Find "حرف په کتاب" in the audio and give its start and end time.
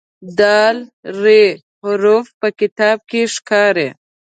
1.81-2.97